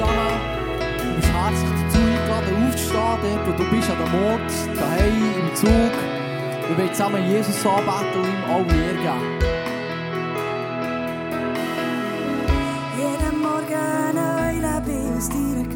zusammen. 0.00 0.32
Bist 1.16 1.32
herzlich 1.32 1.70
dazu 1.82 1.98
eingeladen, 1.98 2.54
aufzustehen, 2.68 3.38
dort 3.46 3.46
wo 3.46 3.52
du 3.52 3.70
bist, 3.70 3.90
an 3.90 3.98
dem 3.98 4.12
Ort, 4.24 4.50
daheim, 4.76 5.34
im 5.40 5.54
Zug. 5.54 5.94
Wir 6.68 6.78
wollen 6.78 6.94
zusammen 6.94 7.30
Jesus 7.30 7.66
anbeten 7.66 8.20
und 8.20 8.28
ihm 8.28 8.44
alle 8.48 8.64
Ehre 8.84 8.98
geben. 9.04 9.24
Jeden 12.98 13.36
Morgen 13.42 14.14
neu 14.14 14.52
lebe 14.54 14.94
aus 15.16 15.28
deiner 15.28 15.66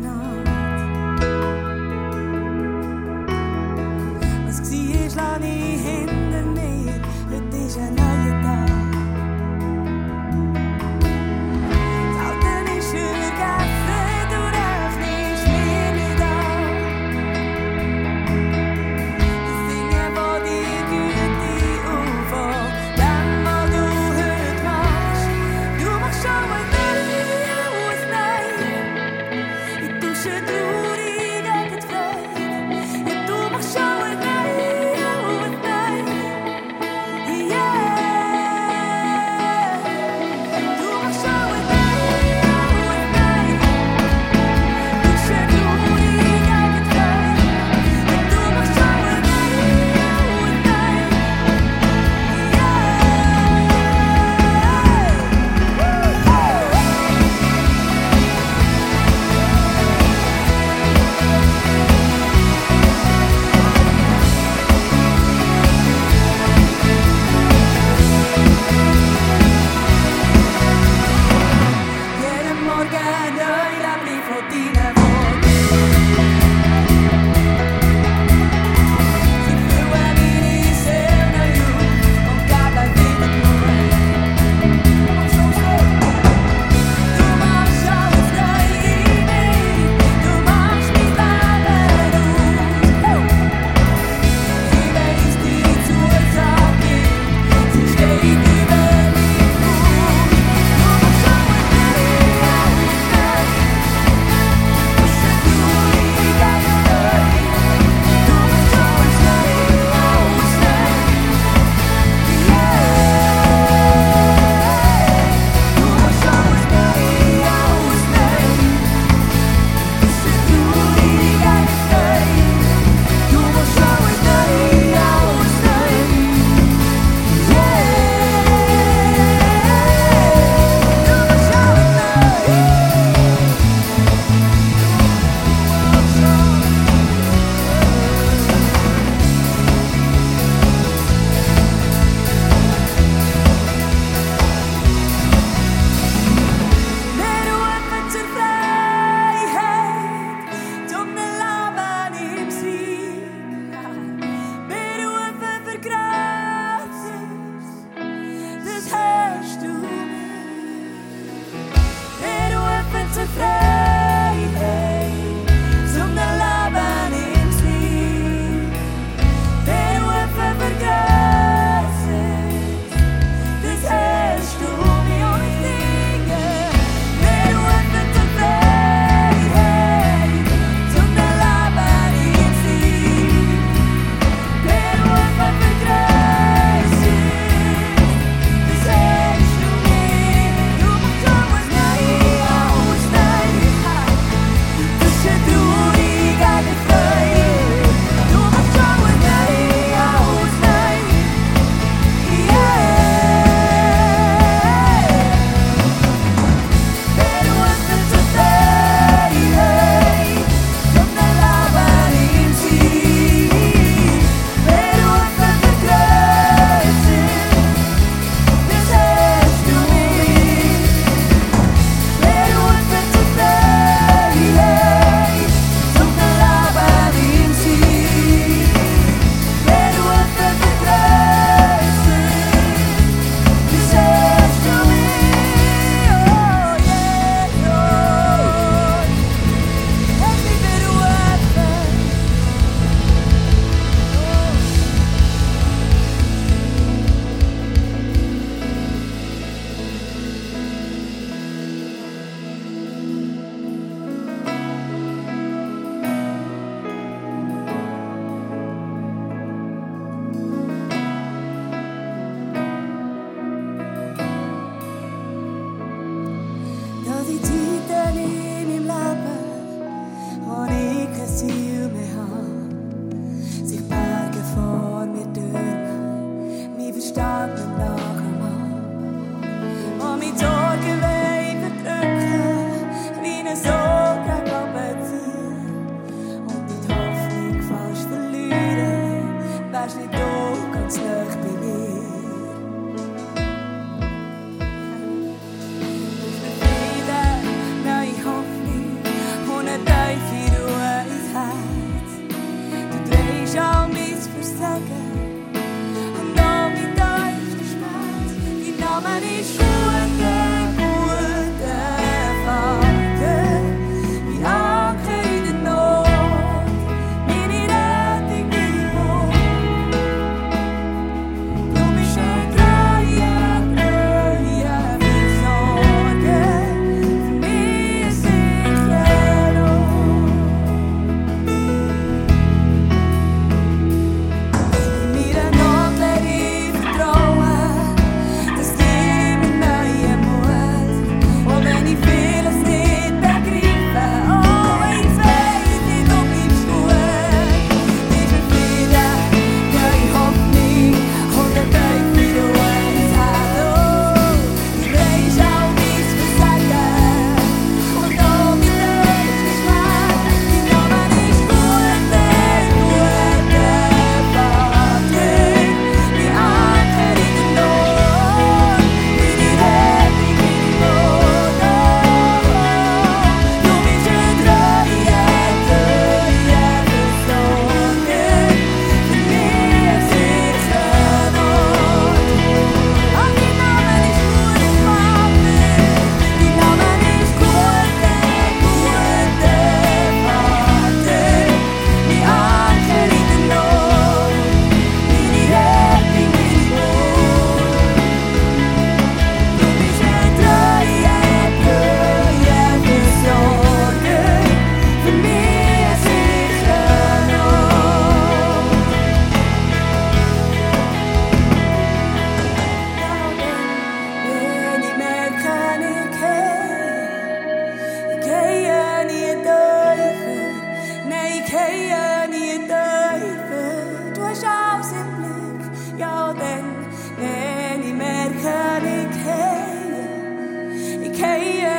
decay. 431.17 431.74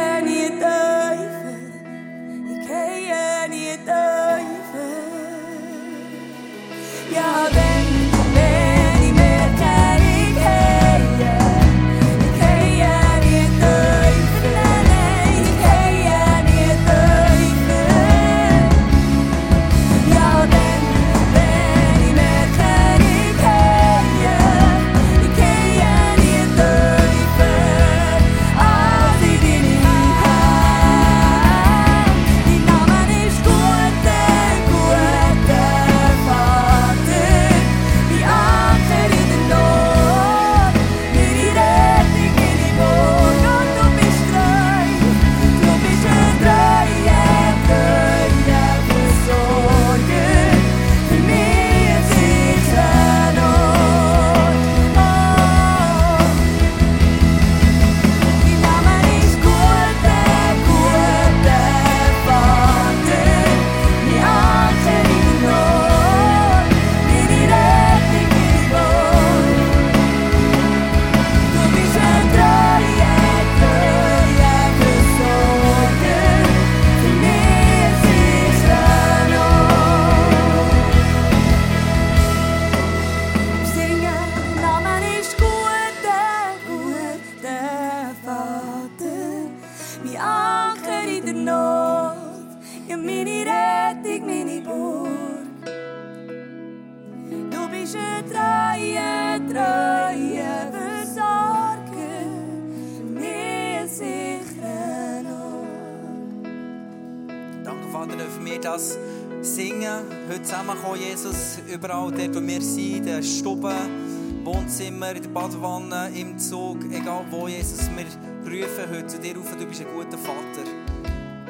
Überall 111.76 112.12
dort, 112.12 112.36
wo 112.36 112.42
wir 112.42 112.62
sind, 112.62 112.98
in 112.98 113.06
den 113.06 113.24
Stuben, 113.24 114.44
Wohnzimmer, 114.44 115.16
in 115.16 115.24
der 115.24 115.30
Badewanne, 115.30 116.10
im 116.16 116.38
Zug, 116.38 116.78
egal 116.86 117.26
wo, 117.30 117.48
Jesus, 117.48 117.90
wir 117.96 118.06
rufen 118.06 118.90
heute 118.92 119.08
zu 119.08 119.20
dir 119.20 119.38
auf, 119.38 119.56
du 119.56 119.66
bist 119.66 119.82
ein 119.82 119.88
guter 119.94 120.18
Vater. 120.18 120.64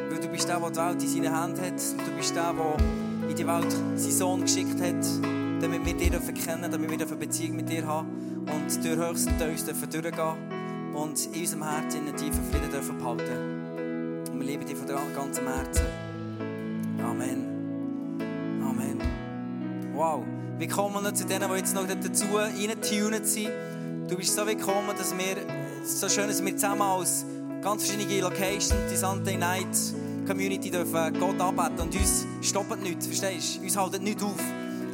Weil 0.10 0.20
du 0.20 0.28
bist 0.28 0.48
der, 0.48 0.60
der 0.60 0.70
die 0.70 0.78
Welt 0.78 1.04
in 1.04 1.10
seinen 1.10 1.42
Händen 1.42 1.62
hat. 1.62 2.08
Du 2.08 2.12
bist 2.18 2.36
der, 2.36 2.54
der 2.54 3.30
in 3.30 3.36
die 3.36 3.48
Welt 3.48 3.72
seinen 3.72 4.12
Sohn 4.12 4.42
geschickt 4.42 4.82
hat, 4.82 5.06
damit 5.62 5.86
wir 5.86 5.94
dich 5.94 6.46
kennen, 6.46 6.72
damit 6.72 6.90
wir 6.90 7.00
eine 7.00 7.16
Beziehung 7.16 7.58
mit 7.58 7.70
dir 7.70 7.86
haben 7.86 8.08
und 8.40 8.84
durch 8.84 8.98
höchst 8.98 9.28
und 9.28 9.38
tiefst 9.38 9.68
dürfen 9.68 9.90
durchgehen 9.90 10.94
und 10.96 11.26
in 11.34 11.42
unserem 11.42 11.64
Herzen 11.70 12.02
einen 12.02 12.16
tiefen 12.16 12.44
Frieden 12.52 12.72
dürfen 12.72 12.98
behalten. 12.98 14.32
Und 14.32 14.40
wir 14.40 14.48
lieben 14.48 14.66
dich 14.66 14.78
von 14.78 14.88
ganzem 14.88 15.48
Herzen. 15.48 15.86
Amen. 17.04 17.55
Wow. 19.96 20.26
Willkommen 20.58 21.06
noch 21.06 21.14
zu 21.14 21.26
denen, 21.26 21.50
die 21.50 21.56
jetzt 21.56 21.74
noch 21.74 21.88
dazu 21.88 22.26
reingetunet 22.34 23.26
sind. 23.26 23.50
Du 24.10 24.18
bist 24.18 24.36
so 24.36 24.46
willkommen, 24.46 24.90
dass 24.98 25.18
wir, 25.18 25.38
so 25.86 26.10
schön, 26.10 26.28
dass 26.28 26.44
wir 26.44 26.54
zusammen 26.54 26.82
als 26.82 27.26
ganz 27.62 27.86
verschiedene 27.86 28.20
Locations, 28.20 28.74
die 28.92 28.98
Sunday 28.98 29.38
Night 29.38 29.74
Community 30.28 30.70
dürfen 30.70 31.18
Gott 31.18 31.40
anbeten 31.40 31.80
und 31.80 31.96
uns 31.96 32.28
stoppen 32.42 32.84
nicht, 32.84 33.06
verstehst 33.06 33.60
du? 33.60 33.62
Uns 33.62 33.78
halten 33.78 34.04
nicht 34.04 34.22
auf. 34.22 34.36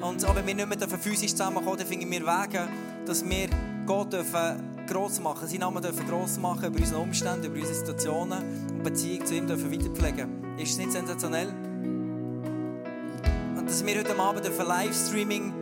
Und 0.02 0.24
auch 0.24 0.36
wenn 0.36 0.46
wir 0.46 0.54
nicht 0.54 0.70
mehr 0.70 1.00
physisch 1.00 1.32
zusammenkommen, 1.32 1.80
dann 1.80 1.88
finden 1.88 2.12
wir 2.12 2.22
Wege, 2.22 2.68
dass 3.04 3.28
wir 3.28 3.50
Gott 3.88 4.14
dürfen 4.14 4.86
gross 4.86 5.20
machen, 5.20 5.48
seinen 5.48 5.62
Namen 5.62 5.82
dürfen 5.82 6.08
gross 6.08 6.38
machen 6.38 6.68
über 6.68 6.78
unsere 6.78 7.02
Umstände, 7.02 7.48
über 7.48 7.56
unsere 7.56 7.74
Situationen 7.74 8.70
und 8.70 8.84
Beziehung 8.84 9.26
zu 9.26 9.34
ihm 9.34 9.48
dürfen 9.48 9.72
weiterpflegen. 9.72 10.60
Ist 10.60 10.74
es 10.74 10.78
nicht 10.78 10.92
sensationell? 10.92 11.71
Dass 13.72 13.86
wir 13.86 14.00
heute 14.00 14.20
Abend 14.20 14.44
dürfen 14.44 14.68
Livestreaming 14.68 15.54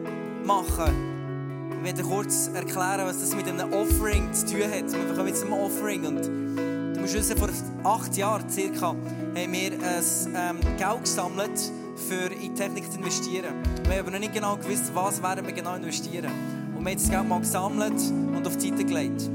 machen. 0.44 1.78
Ich 1.78 1.84
werde 1.84 2.02
kurz 2.02 2.48
erklären, 2.48 3.06
was 3.06 3.20
das 3.20 3.36
mit 3.36 3.48
einem 3.48 3.72
Offering 3.72 4.34
zu 4.34 4.48
tun 4.48 4.64
hat. 4.64 4.92
Wir 4.92 5.14
kommen 5.14 5.28
jetzt 5.28 5.42
zum 5.42 5.54
Offering 5.54 6.08
und 6.08 6.26
du 6.26 7.02
musst 7.02 7.14
wissen, 7.14 7.38
vor 7.38 7.50
acht 7.84 8.18
Jahren 8.18 8.50
circa 8.50 8.88
haben 8.88 8.98
wir 9.36 9.74
ein 9.74 10.58
ähm, 10.58 10.78
Geld 10.80 11.04
gesammelt, 11.04 11.72
für 12.10 12.34
in 12.34 12.56
Technik 12.56 12.92
zu 12.92 12.98
investieren. 12.98 13.54
Wir 13.84 13.92
haben 13.92 14.00
aber 14.00 14.12
noch 14.14 14.20
nicht 14.20 14.34
genau 14.34 14.58
gewusst, 14.58 14.90
was 14.96 15.22
wir 15.22 15.36
genau 15.44 15.76
investieren. 15.76 16.32
Und 16.76 16.84
wir 16.84 16.92
haben 16.92 16.98
das 16.98 17.12
Geld 17.12 17.30
mal 17.30 17.40
gesammelt 17.42 18.02
und 18.36 18.48
auf 18.48 18.58
die 18.58 18.72
Seite 18.72 18.86
gelegt. 18.86 19.30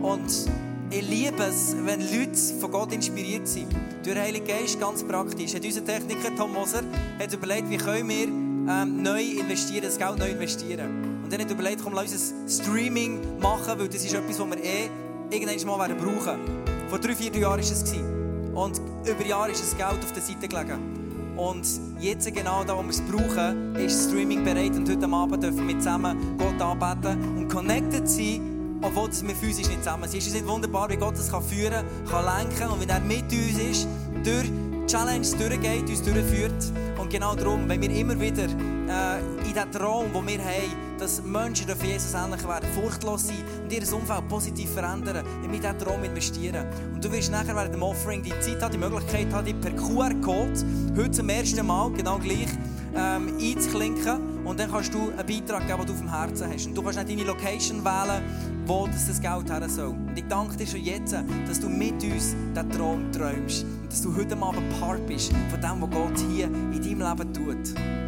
Und 0.00 0.30
ich 0.92 1.08
liebe 1.08 1.42
es, 1.42 1.74
wenn 1.84 2.00
Leute 2.00 2.38
von 2.60 2.70
Gott 2.70 2.92
inspiriert 2.92 3.48
sind. 3.48 3.72
Durch 4.02 4.14
den 4.14 4.18
Heiligen 4.18 4.46
Geist 4.46 4.78
ganz 4.78 5.02
praktisch. 5.02 5.54
Hat 5.54 5.64
unser 5.64 5.84
Techniker 5.84 6.34
Tom 6.36 6.52
Moser 6.52 6.82
hat 7.18 7.32
überlegt, 7.32 7.70
wie 7.70 7.78
können 7.78 8.08
wir 8.08 8.24
ähm, 8.24 9.02
neu 9.02 9.22
investieren, 9.22 9.84
das 9.84 9.96
Geld 9.96 10.18
neu 10.18 10.30
investieren. 10.30 11.22
Und 11.24 11.32
dann 11.32 11.40
hat 11.40 11.48
er 11.48 11.54
überlegt, 11.54 11.82
komm, 11.82 11.94
lass 11.94 12.12
uns 12.12 12.32
ein 12.32 12.64
Streaming 12.64 13.38
machen, 13.40 13.78
weil 13.78 13.88
das 13.88 14.04
ist 14.04 14.12
etwas, 14.12 14.38
was 14.38 14.50
wir 14.50 14.62
eh 14.62 14.90
irgendwann 15.30 15.78
mal 15.78 15.88
werden 15.88 15.96
brauchen. 15.96 16.38
Vor 16.88 16.98
drei, 16.98 17.16
vier 17.16 17.32
Jahren 17.32 17.42
war 17.42 17.58
es. 17.58 17.94
Und 18.54 18.80
über 19.08 19.26
Jahre 19.26 19.50
ist 19.50 19.62
das 19.62 19.76
Geld 19.76 20.04
auf 20.04 20.12
der 20.12 20.22
Seite 20.22 20.46
gelegen. 20.46 20.78
Und 21.36 21.66
jetzt 22.00 22.32
genau 22.34 22.62
da, 22.64 22.76
wo 22.76 22.82
wir 22.82 22.90
es 22.90 23.00
brauchen, 23.00 23.74
ist 23.76 24.08
Streaming 24.08 24.44
bereit. 24.44 24.76
Und 24.76 24.88
heute 24.90 25.06
Abend 25.08 25.42
dürfen 25.42 25.66
wir 25.66 25.78
zusammen 25.78 26.36
Gott 26.36 26.60
anbeten 26.60 27.38
und 27.38 27.48
connected 27.48 28.06
sein, 28.06 28.51
obwohl 28.82 29.08
wir 29.10 29.34
physisch 29.34 29.68
nicht 29.68 29.82
zusammen 29.82 30.08
sind. 30.08 30.18
Ist 30.18 30.28
es 30.28 30.34
nicht 30.34 30.46
wunderbar, 30.46 30.90
wie 30.90 30.96
Gott 30.96 31.14
kann 31.30 31.42
führen 31.42 31.84
kann, 32.06 32.24
kann 32.24 32.48
lenken 32.48 32.70
und 32.70 32.80
wenn 32.80 32.88
er 32.88 33.00
mit 33.00 33.24
uns 33.24 33.58
ist, 33.58 33.88
durch 34.24 34.50
Challenge 34.86 35.26
durchgeht, 35.38 35.88
uns 35.88 36.02
durchführt. 36.02 36.72
Und 36.98 37.10
genau 37.10 37.34
darum, 37.34 37.68
wenn 37.68 37.80
wir 37.80 37.90
immer 37.90 38.18
wieder 38.20 38.44
äh, 38.44 39.20
in 39.38 39.54
diesen 39.54 39.72
Traum, 39.72 40.12
den 40.12 40.26
wir 40.26 40.38
haben, 40.38 40.98
dass 40.98 41.22
Menschen 41.22 41.66
für 41.68 41.86
Jesus 41.86 42.14
ähnlich 42.14 42.46
werden, 42.46 42.68
furchtlos 42.74 43.28
sein 43.28 43.44
und 43.62 43.72
ihr 43.72 43.92
Umfeld 43.92 44.28
positiv 44.28 44.70
verändern, 44.70 45.24
in 45.42 45.50
diesen 45.50 45.78
Traum 45.78 46.04
investieren. 46.04 46.66
Und 46.94 47.04
du 47.04 47.10
wirst 47.10 47.30
nachher 47.30 47.56
während 47.56 47.74
dem 47.74 47.82
Offering 47.82 48.22
die 48.22 48.38
Zeit 48.40 48.62
haben, 48.62 48.72
die 48.72 48.78
Möglichkeit 48.78 49.32
haben, 49.32 49.46
die 49.46 49.54
per 49.54 49.72
QR-Code 49.72 50.64
heute 50.96 51.10
zum 51.10 51.28
ersten 51.28 51.66
Mal 51.66 51.90
genau 51.92 52.18
gleich 52.18 52.48
ähm, 52.94 53.36
einzuklinken 53.40 54.31
und 54.44 54.58
dann 54.58 54.70
kannst 54.70 54.92
du 54.92 55.10
einen 55.10 55.26
Beitrag 55.26 55.66
geben, 55.66 55.78
den 55.78 55.86
du 55.86 55.92
auf 55.92 55.98
dem 55.98 56.10
Herzen 56.10 56.52
hast. 56.52 56.66
Und 56.66 56.74
du 56.74 56.82
kannst 56.82 56.98
nicht 56.98 57.10
deine 57.10 57.24
Location 57.24 57.84
wählen, 57.84 58.22
wo 58.66 58.86
das, 58.86 59.06
das 59.06 59.20
Geld 59.20 59.50
her 59.50 59.68
soll. 59.68 59.88
Und 59.88 60.16
ich 60.16 60.24
danke 60.28 60.56
dir 60.56 60.66
schon 60.66 60.80
jetzt, 60.80 61.14
dass 61.46 61.60
du 61.60 61.68
mit 61.68 61.94
uns 61.94 62.02
diesen 62.02 62.70
Traum 62.70 63.12
träumst 63.12 63.64
und 63.64 63.90
dass 63.90 64.02
du 64.02 64.14
heute 64.16 64.36
Abend 64.36 64.80
Part 64.80 65.06
bist 65.06 65.32
von 65.50 65.60
dem, 65.60 65.80
was 65.82 65.90
Gott 65.90 66.18
hier 66.30 66.46
in 66.46 66.72
deinem 66.72 67.16
Leben 67.16 67.32
tut. 67.32 68.01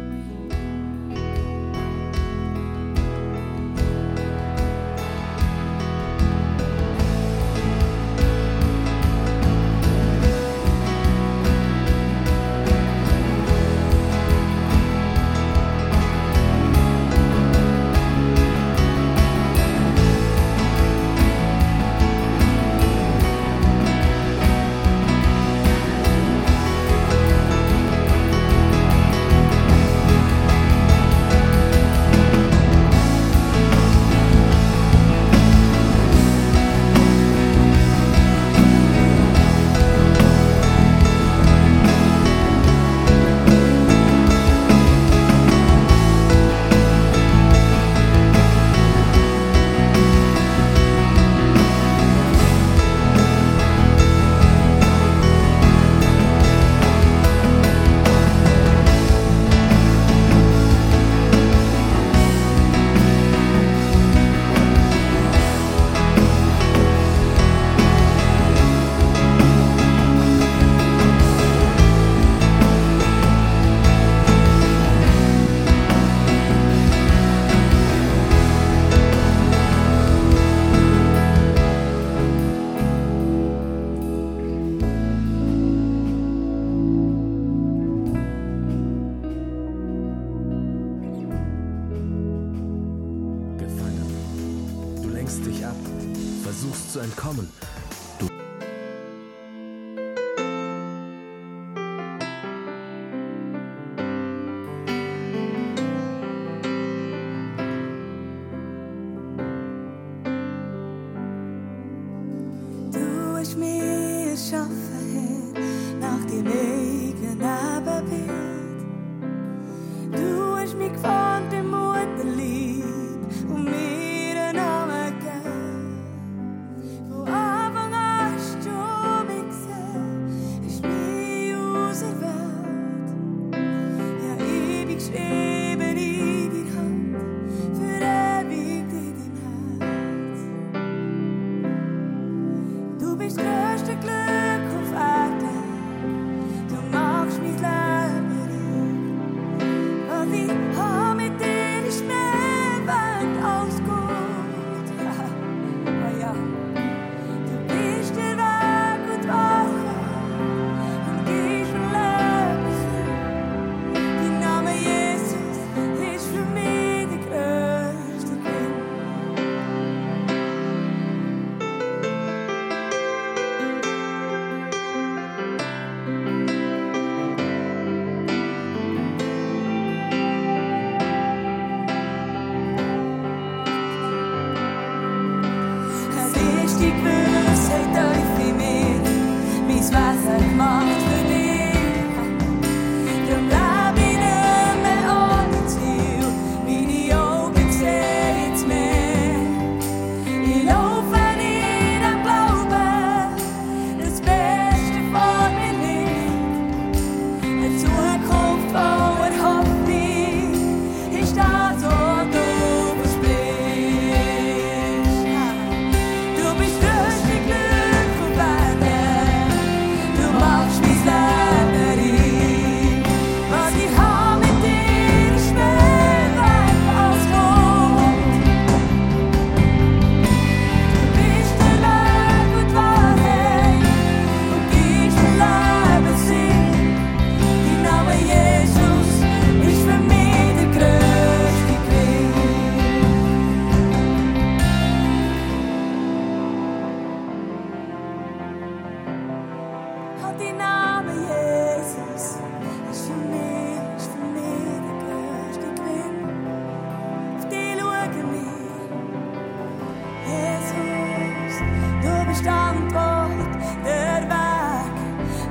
Herr, 116.15 116.21
nach 116.21 116.25
deinem 116.27 116.47
eigenen 116.47 117.74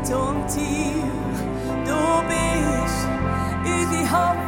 Don't 0.07 0.47
du 1.87 1.97
bist 2.29 3.09
überhaupt 3.65 4.44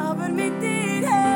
Aber 0.00 0.28
mit 0.30 0.62
you. 0.62 1.29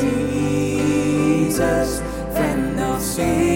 Jesus, 0.00 2.00
friend 2.32 2.80
of 2.80 3.02
sinners. 3.02 3.49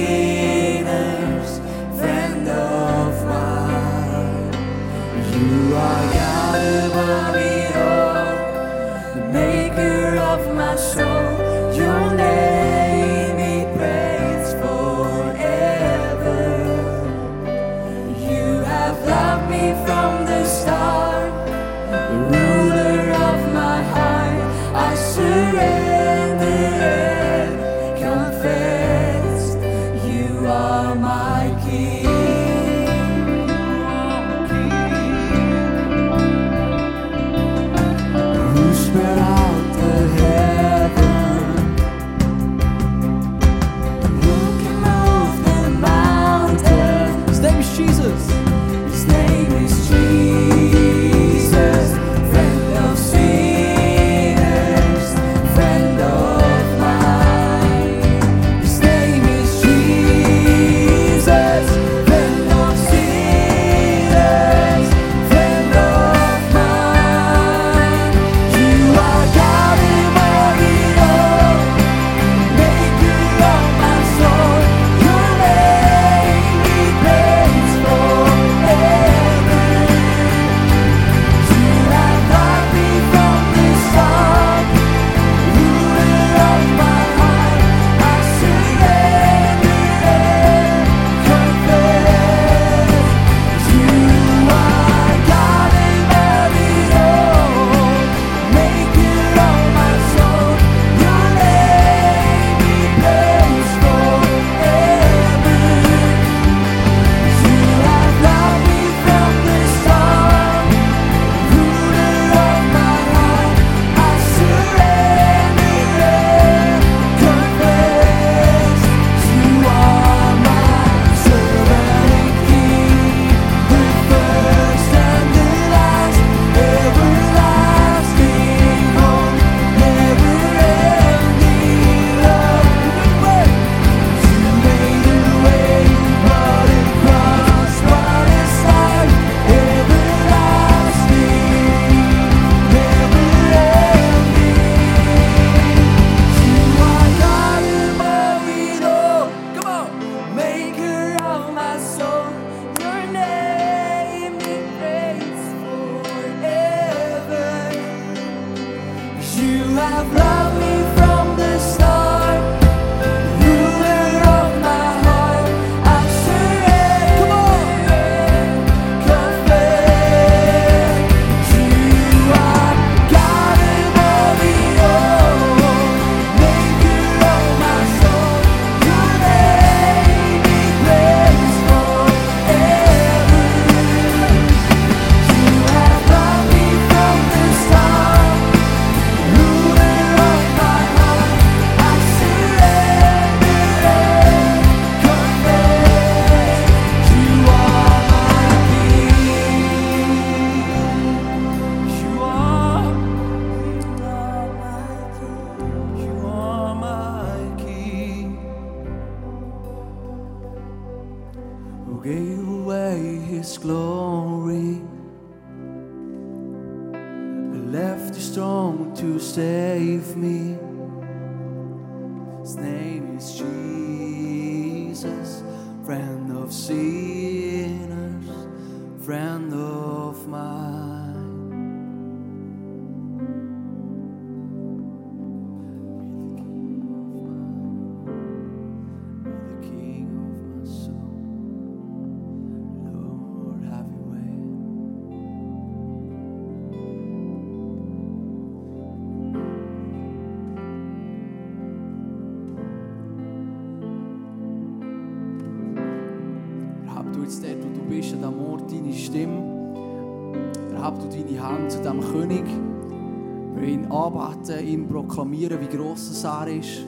gross 265.95 266.25
er 266.25 266.49
ist. 266.49 266.85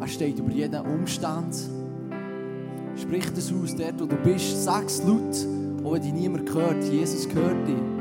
Er 0.00 0.08
steht 0.08 0.38
über 0.38 0.50
jeden 0.50 0.80
Umstand. 0.86 1.54
Sprich 2.96 3.26
das 3.34 3.52
aus, 3.52 3.76
dort 3.76 4.00
wo 4.00 4.06
du 4.06 4.16
bist. 4.16 4.64
Sag 4.64 4.86
es 4.86 5.02
laut, 5.04 5.46
auch 5.84 5.92
wenn 5.92 6.02
dich 6.02 6.12
niemand 6.12 6.52
hört. 6.54 6.82
Jesus 6.84 7.32
hört 7.34 7.68
dich. 7.68 7.99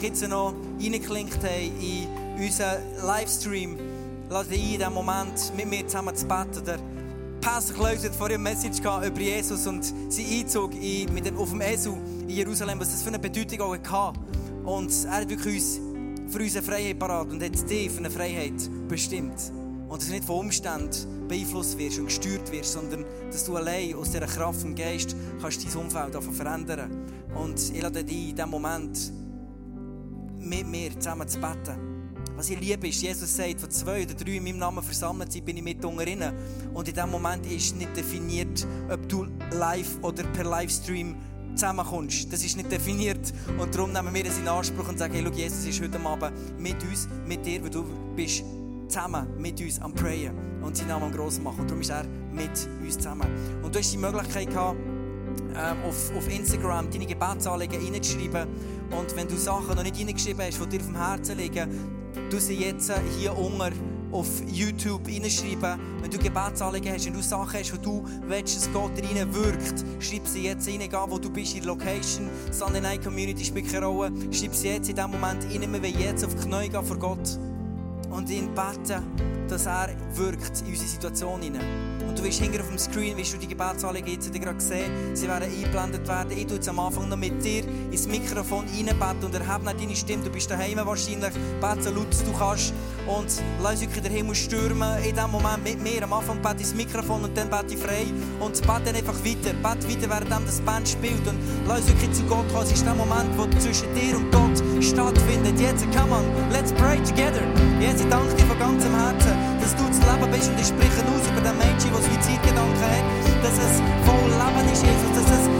Sich 0.00 0.08
jetzt 0.08 0.28
noch 0.28 0.54
reingeklinkt 0.80 1.42
haben 1.44 1.80
in 1.80 2.42
unseren 2.42 2.78
Livestream, 3.04 3.76
lade 4.30 4.48
dich 4.48 4.58
ein, 4.62 4.72
in 4.72 4.78
diesem 4.78 4.94
Moment 4.94 5.52
mit 5.56 5.68
mir 5.68 5.86
zusammen 5.86 6.16
zu 6.16 6.26
beten. 6.26 6.64
Der 6.64 6.78
Pastor 7.42 7.76
Klaus 7.76 8.04
hat 8.04 8.14
vorhin 8.14 8.36
eine 8.36 8.50
Message 8.50 8.80
gehabt 8.80 9.06
über 9.06 9.20
Jesus 9.20 9.66
und 9.66 9.84
sein 9.84 10.26
Einzug 10.26 10.74
in, 10.74 11.12
mit 11.12 11.26
dem, 11.26 11.36
auf 11.36 11.50
dem 11.50 11.60
Esel 11.60 11.94
in 12.22 12.30
Jerusalem, 12.30 12.80
was 12.80 12.92
das 12.92 13.02
für 13.02 13.08
eine 13.08 13.18
Bedeutung 13.18 13.60
auch 13.60 13.72
hatte. 13.72 14.20
Und 14.64 14.90
er 15.04 15.10
hat 15.10 15.28
wirklich 15.28 15.54
uns 15.54 15.80
für 16.32 16.38
unsere 16.38 16.64
Freiheit 16.64 16.98
parat 16.98 17.28
und 17.30 17.42
hat 17.42 17.70
dich 17.70 17.90
für 17.90 17.98
eine 17.98 18.10
Freiheit 18.10 18.88
bestimmt. 18.88 19.52
Und 19.88 20.00
dass 20.00 20.06
du 20.06 20.14
nicht 20.14 20.24
von 20.24 20.46
Umständen 20.46 21.28
beeinflusst 21.28 21.76
wirst 21.76 21.98
und 21.98 22.06
gesteuert 22.06 22.50
wirst, 22.52 22.72
sondern 22.72 23.04
dass 23.30 23.44
du 23.44 23.56
allein 23.56 23.94
aus 23.94 24.12
dieser 24.12 24.26
Kraft 24.26 24.64
und 24.64 24.76
Geist 24.76 25.14
kannst 25.42 25.62
dein 25.62 25.82
Umfeld 25.82 26.16
verändern. 26.32 26.90
Und 27.34 27.58
ich 27.74 27.82
lade 27.82 28.02
dich 28.02 28.30
in 28.30 28.36
diesem 28.36 28.50
Moment 28.50 29.12
mit 30.40 30.66
mir 30.66 30.98
zusammen 30.98 31.28
zu 31.28 31.38
beten. 31.38 31.90
Was 32.36 32.48
ich 32.48 32.58
liebe, 32.58 32.88
ist, 32.88 33.02
Jesus 33.02 33.36
sagt, 33.36 33.60
von 33.60 33.70
zwei 33.70 34.02
oder 34.02 34.14
drei 34.14 34.36
in 34.36 34.44
meinem 34.44 34.58
Namen 34.58 34.82
versammelt 34.82 35.30
sind, 35.30 35.44
bin 35.44 35.58
ich 35.58 35.62
mit 35.62 35.84
unter 35.84 36.06
ihnen. 36.06 36.32
Und 36.72 36.88
in 36.88 36.94
diesem 36.94 37.10
Moment 37.10 37.44
ist 37.44 37.76
nicht 37.76 37.94
definiert, 37.94 38.66
ob 38.90 39.06
du 39.08 39.26
live 39.52 39.98
oder 40.00 40.22
per 40.22 40.44
Livestream 40.44 41.16
zusammenkommst. 41.54 42.32
Das 42.32 42.42
ist 42.42 42.56
nicht 42.56 42.72
definiert. 42.72 43.32
Und 43.58 43.74
darum 43.74 43.92
nehmen 43.92 44.14
wir 44.14 44.24
das 44.24 44.38
in 44.38 44.48
Anspruch 44.48 44.88
und 44.88 44.98
sagen, 44.98 45.12
hey, 45.12 45.22
schau, 45.26 45.32
Jesus 45.32 45.66
ist 45.66 45.82
heute 45.82 46.00
Abend 46.00 46.32
mit 46.58 46.82
uns, 46.84 47.08
mit 47.26 47.44
dir, 47.44 47.62
weil 47.62 47.70
du 47.70 47.84
bist 48.16 48.42
zusammen 48.88 49.26
mit 49.38 49.60
uns 49.60 49.78
am 49.80 49.94
Prayen 49.94 50.34
und 50.62 50.76
seinen 50.76 50.88
Namen 50.88 51.12
gross 51.12 51.38
machen. 51.40 51.60
Und 51.60 51.70
darum 51.70 51.82
ist 51.82 51.90
er 51.90 52.04
mit 52.32 52.50
uns 52.82 52.96
zusammen. 52.96 53.28
Und 53.62 53.74
du 53.74 53.78
hast 53.78 53.92
die 53.92 53.98
Möglichkeit 53.98 54.48
gehabt, 54.48 54.78
ähm, 55.54 55.76
auf, 55.88 56.16
auf 56.16 56.28
Instagram 56.28 56.90
deine 56.90 57.06
Gebetsanliegen 57.06 57.82
reinzuschreiben. 57.82 58.48
Und 58.90 59.16
wenn 59.16 59.28
du 59.28 59.36
Sachen 59.36 59.76
noch 59.76 59.82
nicht 59.82 59.98
reingeschrieben 59.98 60.44
hast, 60.44 60.60
die 60.60 60.68
dir 60.68 60.80
auf 60.80 60.86
dem 60.86 60.96
Herzen 60.96 61.38
liegen, 61.38 61.68
du 62.30 62.38
sie 62.38 62.54
jetzt 62.54 62.92
hier 63.18 63.36
unten 63.36 63.90
auf 64.12 64.26
YouTube 64.46 65.06
reinschreiben. 65.06 65.78
Wenn 66.00 66.10
du 66.10 66.18
Gebetsanliegen 66.18 66.92
hast, 66.92 67.06
wenn 67.06 67.12
du 67.12 67.22
Sachen 67.22 67.58
hast, 67.58 67.72
wo 67.72 67.76
du 67.76 68.04
willst, 68.26 68.56
dass 68.56 68.72
Gott 68.72 68.92
rein 68.98 69.34
wirkt, 69.34 69.84
schreib 70.00 70.26
sie 70.26 70.42
jetzt 70.44 70.68
rein, 70.68 70.80
egal 70.80 71.06
wo 71.08 71.18
du 71.18 71.30
bist 71.30 71.54
in 71.54 71.62
der 71.62 71.68
Location. 71.68 72.28
Sunday 72.50 72.80
Night 72.80 73.04
Community 73.04 73.52
Rolle. 73.78 74.12
Schreib 74.32 74.54
sie 74.54 74.68
jetzt 74.68 74.88
in 74.88 74.96
diesem 74.96 75.10
Moment 75.10 75.44
rein. 75.44 75.72
Wir 75.72 75.82
wollen 75.82 76.00
jetzt 76.00 76.24
auf 76.24 76.34
die 76.34 76.48
Knie 76.48 76.68
gehen 76.68 76.84
vor 76.84 76.98
Gott 76.98 77.38
und 78.10 78.28
ihn 78.30 78.52
beten, 78.54 79.02
dass 79.48 79.66
er 79.66 79.90
wirkt 80.14 80.60
in 80.62 80.68
unsere 80.68 80.88
Situation 80.88 81.40
hinein. 81.40 81.99
Und 82.10 82.18
du 82.18 82.24
wirst 82.24 82.40
hinter 82.40 82.58
auf 82.60 82.66
dem 82.66 82.76
Screen, 82.76 83.16
wie 83.16 83.22
du 83.22 83.38
die 83.38 83.46
Gebetsanliegen 83.46 84.12
jetzt 84.12 84.32
gerade 84.32 84.56
gesehen, 84.56 85.14
sie 85.14 85.28
werden 85.28 85.44
eingeblendet 85.44 86.08
werden. 86.08 86.32
Ich 86.32 86.44
tue 86.44 86.56
jetzt 86.56 86.68
am 86.68 86.80
Anfang 86.80 87.08
noch 87.08 87.16
mit 87.16 87.44
dir 87.44 87.62
ins 87.92 88.08
Mikrofon 88.08 88.64
reinbeten 88.66 89.26
und 89.26 89.32
erhebe 89.32 89.64
nicht 89.64 89.80
deine 89.80 89.94
Stimme. 89.94 90.24
Du 90.24 90.30
bist 90.30 90.50
daheim 90.50 90.78
wahrscheinlich, 90.84 91.30
bete 91.60 91.82
so 91.84 91.90
laut 91.90 92.08
du 92.26 92.32
kannst 92.36 92.74
und 93.06 93.30
lass 93.62 93.80
wirklich 93.80 94.02
den 94.02 94.12
Himmel 94.12 94.34
stürmen 94.34 94.98
in 95.04 95.14
diesem 95.14 95.30
Moment 95.30 95.62
mit 95.62 95.80
mir. 95.80 96.02
Am 96.02 96.12
Anfang 96.12 96.42
bete 96.42 96.58
ins 96.58 96.74
Mikrofon 96.74 97.22
und 97.22 97.38
dann 97.38 97.48
bete 97.48 97.74
ich 97.74 97.78
frei 97.78 98.06
und 98.40 98.54
bete 98.54 98.82
dann 98.86 98.96
einfach 98.96 99.24
weiter. 99.24 99.54
Bete 99.62 99.88
weiter, 99.88 100.10
während 100.10 100.48
das 100.48 100.60
Band 100.62 100.88
spielt 100.88 101.24
und 101.28 101.38
lass 101.68 101.86
wirklich 101.86 102.12
zu 102.12 102.24
Gott 102.24 102.48
kommen. 102.48 102.64
Es 102.64 102.72
ist 102.72 102.84
der 102.84 102.94
Moment, 102.96 103.38
wo 103.38 103.46
zwischen 103.60 103.86
dir 103.94 104.16
und 104.16 104.32
Gott 104.32 104.58
stattfindet. 104.82 105.60
Jetzt, 105.60 105.86
come 105.92 106.12
on, 106.12 106.24
let's 106.50 106.72
pray 106.72 106.96
together. 107.04 107.46
Jetzt, 107.78 108.00
ich 108.00 108.08
danke 108.08 108.34
dir 108.34 108.46
von 108.46 108.58
ganzem 108.58 108.92
Herzen, 108.98 109.49
dass 109.60 109.76
du 109.76 109.84
das 109.86 109.98
Leben 109.98 110.30
bist 110.30 110.50
und 110.50 110.60
ich 110.60 110.66
spreche 110.66 111.00
aus 111.12 111.24
über 111.30 111.40
den 111.40 111.56
Menschen, 111.58 111.90
der 111.92 112.02
Suizidgedanken 112.02 112.80
hat, 112.80 113.04
dass 113.42 113.56
es 113.58 113.82
voll 114.04 114.28
Leben 114.28 114.72
ist, 114.72 114.82
Jesus, 114.82 115.12
dass 115.14 115.28
es 115.38 115.59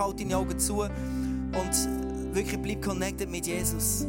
behalte 0.00 0.24
deine 0.24 0.38
Augen 0.38 0.58
zu 0.58 0.80
und 0.80 2.34
wirklich 2.34 2.58
bleib 2.62 2.80
connected 2.80 3.30
mit 3.30 3.46
Jesus. 3.46 4.06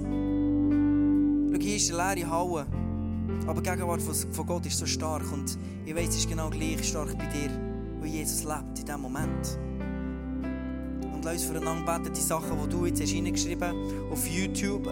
Schau, 1.52 1.60
hier 1.60 1.76
ist 1.76 1.94
eine 1.94 2.16
leere 2.16 2.32
Halle, 2.32 2.66
aber 3.46 3.62
die 3.62 3.70
Gegenwart 3.70 4.02
von 4.02 4.46
Gott 4.46 4.66
ist 4.66 4.78
so 4.78 4.86
stark 4.86 5.30
und 5.34 5.58
ich 5.86 5.94
weiß, 5.94 6.08
es 6.08 6.16
ist 6.20 6.30
genau 6.30 6.50
gleich 6.50 6.82
stark 6.88 7.18
bei 7.18 7.26
dir, 7.26 7.50
weil 8.00 8.08
Jesus 8.08 8.46
lebt 8.46 8.80
in 8.80 8.86
diesem 8.86 9.02
Moment. 9.02 9.60
Und 11.14 11.26
lass 11.26 11.34
uns 11.34 11.44
füreinander 11.44 12.00
beten, 12.00 12.14
die 12.16 12.22
Sachen, 12.22 12.58
die 12.64 12.70
du 12.70 12.86
jetzt 12.86 13.02
hast 13.02 13.14
reingeschrieben 13.14 13.68
hast, 13.68 14.14
auf 14.14 14.26
YouTube, 14.30 14.88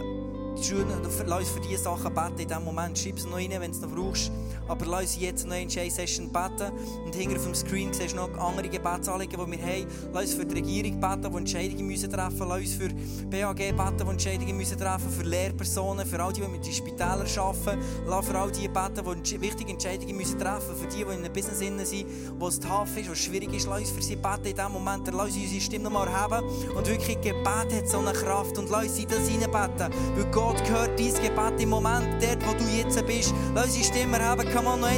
Schön, 0.61 0.85
lass 1.25 1.39
uns 1.39 1.49
für 1.49 1.61
diese 1.61 1.83
Sachen 1.83 2.13
beten 2.13 2.37
in 2.37 2.47
diesem 2.47 2.63
Moment. 2.63 2.97
Schreib 2.97 3.17
es 3.17 3.25
noch 3.25 3.37
rein, 3.37 3.49
wenn 3.51 3.71
du 3.71 3.77
es 3.77 3.81
noch 3.81 3.89
brauchst. 3.89 4.31
Aber 4.67 4.85
lass 4.85 5.01
uns 5.01 5.19
jetzt 5.19 5.47
noch 5.47 5.55
in 5.55 5.69
J-Session 5.69 6.31
beten. 6.31 6.71
Und 7.05 7.15
hinter 7.15 7.37
auf 7.37 7.43
dem 7.43 7.55
Screen 7.55 7.93
siehst 7.93 8.13
du 8.13 8.17
noch 8.17 8.29
andere 8.37 8.67
Gebetsanliegen, 8.69 9.39
die 9.39 9.51
wir 9.51 9.65
haben. 9.65 9.87
Lass 10.13 10.25
uns 10.25 10.33
für 10.33 10.45
die 10.45 10.55
Regierung 10.55 10.99
beten, 10.99 11.31
die 11.31 11.37
Entscheidungen 11.37 11.87
müssen 11.87 12.11
treffen 12.11 12.37
müssen. 12.37 12.49
Lass 12.49 12.59
uns 12.59 12.73
für 12.73 12.89
BAG 13.29 13.55
beten, 13.55 13.97
die 13.97 14.09
Entscheidungen 14.09 14.57
müssen 14.57 14.77
treffen 14.77 15.05
müssen. 15.05 15.19
Für 15.19 15.27
Lehrpersonen, 15.27 16.05
für 16.05 16.21
all 16.21 16.33
die, 16.33 16.41
die 16.41 16.47
mit 16.47 16.65
den 16.65 16.73
Spitälern 16.73 17.27
arbeiten. 17.37 17.79
Lass 18.05 18.25
für 18.25 18.37
all 18.37 18.51
die 18.51 18.67
beten, 18.67 19.23
die 19.23 19.41
wichtige 19.41 19.71
Entscheidungen 19.71 20.17
müssen 20.17 20.37
treffen 20.37 20.69
müssen. 20.69 20.81
Für 20.81 20.87
die, 20.87 21.03
die 21.05 21.13
in 21.13 21.23
einem 21.23 21.33
Business 21.33 21.59
sind, 21.59 22.05
wo 22.37 22.47
es 22.47 22.59
tough 22.59 22.95
ist, 22.97 23.07
wo 23.07 23.13
es 23.13 23.19
schwierig 23.19 23.53
ist. 23.53 23.65
Lass 23.67 23.79
uns 23.79 23.91
für 23.91 24.01
sie 24.01 24.17
beten 24.17 24.45
in 24.45 24.55
diesem 24.55 24.71
Moment. 24.73 25.07
Lass 25.07 25.27
uns 25.27 25.37
unsere 25.37 25.61
Stimme 25.61 25.85
nochmal 25.85 26.07
erheben. 26.07 26.45
Und 26.75 26.87
wirklich, 26.87 27.19
Gebet 27.21 27.73
hat 27.73 27.87
so 27.87 27.99
eine 27.99 28.11
Kraft. 28.11 28.57
Und 28.57 28.69
lass 28.69 28.83
uns 28.83 28.99
in 28.99 29.07
das 29.07 29.27
hineinbeten. 29.27 29.93
Weil 30.15 30.31
hört 30.69 30.99
dein 30.99 31.13
Gebet 31.13 31.61
im 31.61 31.69
Moment, 31.69 32.07
dort, 32.21 32.47
wo 32.47 32.53
du 32.53 32.63
jetzt 32.65 33.05
bist. 33.05 33.33
Lass 33.53 33.65
unsere 33.65 33.85
Stimme 33.85 34.17
erheben. 34.17 34.47
Come 34.53 34.69
on, 34.69 34.79
noch. 34.81 34.89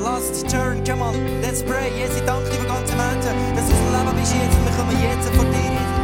Last 0.00 0.48
turn, 0.48 0.82
come 0.82 1.02
on, 1.02 1.14
let's 1.42 1.62
pray. 1.62 1.90
Jesus, 1.98 2.16
ich 2.16 2.24
danke 2.24 2.48
dir 2.48 2.56
von 2.56 2.68
ganzem 2.68 2.98
Herzen, 2.98 3.36
dass 3.54 3.68
du 3.68 3.74
unser 3.74 3.98
Leben 3.98 4.16
bist 4.18 4.34
jetzt 4.34 4.56
und 4.56 4.64
wir 4.64 4.72
kommen 4.76 5.02
jetzt 5.02 5.28
vor 5.34 5.44
dir. 5.44 5.99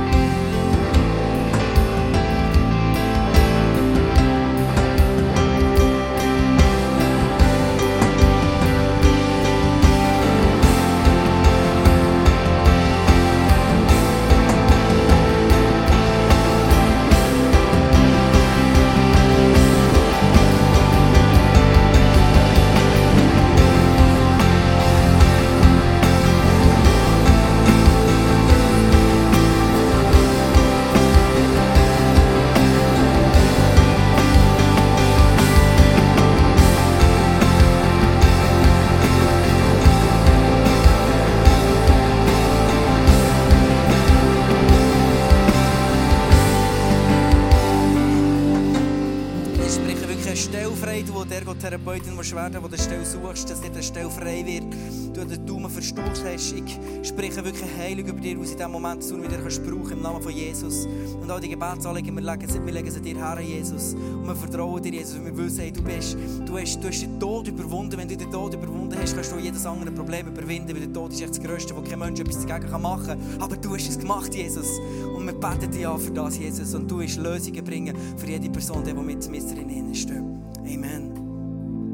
Wirklich 57.46 57.70
Heilung 57.76 58.06
über 58.06 58.20
dir 58.20 58.38
aus 58.38 58.50
in 58.50 58.58
dem 58.58 58.72
Moment, 58.72 59.00
dass 59.00 59.08
du 59.08 59.22
wieder 59.22 59.38
kannst 59.38 59.64
brauchen 59.64 59.92
im 59.92 60.02
Namen 60.02 60.20
von 60.20 60.32
Jesus. 60.32 60.86
Und 61.20 61.30
all 61.30 61.40
die 61.40 61.48
Gebetsanliegen, 61.48 62.14
wir 62.14 62.22
legen, 62.22 62.48
sie, 62.48 62.64
wir 62.64 62.72
legen 62.72 62.90
sie 62.90 63.00
dir 63.00 63.16
her, 63.16 63.40
Jesus. 63.40 63.94
Und 63.94 64.26
wir 64.26 64.34
vertrauen 64.34 64.82
dir, 64.82 64.92
Jesus, 64.92 65.16
und 65.16 65.26
wir 65.26 65.36
wissen, 65.36 65.60
hey, 65.60 65.72
du, 65.72 65.82
bist, 65.82 66.16
du, 66.44 66.58
hast, 66.58 66.82
du 66.82 66.88
hast 66.88 67.02
den 67.02 67.20
Tod 67.20 67.46
überwunden. 67.46 67.96
Wenn 67.96 68.08
du 68.08 68.16
den 68.16 68.30
Tod 68.30 68.54
überwunden 68.54 68.96
hast, 69.00 69.14
kannst 69.14 69.32
du 69.32 69.38
jedes 69.38 69.64
andere 69.64 69.92
Problem 69.92 70.26
überwinden, 70.26 70.74
weil 70.74 70.80
der 70.80 70.92
Tod 70.92 71.12
ist 71.12 71.20
echt 71.20 71.30
das 71.30 71.40
Größte, 71.40 71.76
wo 71.76 71.82
kein 71.82 72.00
Mensch 72.00 72.18
etwas 72.18 72.44
dagegen 72.44 72.82
machen 72.82 73.06
kann. 73.06 73.40
Aber 73.40 73.56
du 73.56 73.74
hast 73.74 73.88
es 73.88 73.98
gemacht, 73.98 74.34
Jesus. 74.34 74.80
Und 75.16 75.24
wir 75.24 75.34
beten 75.34 75.70
dir 75.70 75.90
an 75.90 76.00
für 76.00 76.10
das, 76.10 76.38
Jesus. 76.38 76.74
Und 76.74 76.90
du 76.90 77.00
hast 77.00 77.16
Lösungen 77.16 77.64
bringen 77.64 77.96
für 78.16 78.26
jede 78.26 78.50
Person, 78.50 78.82
die 78.84 78.92
mit 78.92 79.30
mir 79.30 79.40
drin 79.40 79.94
steht. 79.94 80.16
Amen. 80.16 81.12